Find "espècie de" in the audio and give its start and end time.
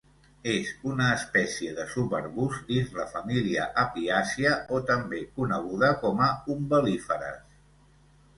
1.17-1.83